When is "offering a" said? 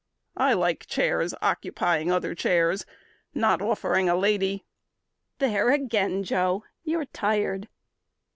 3.61-4.15